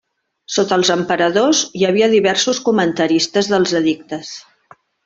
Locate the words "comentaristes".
2.71-3.53